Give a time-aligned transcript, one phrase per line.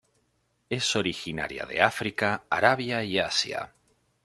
[0.67, 3.71] Es originaria de África, Arabia y Asia.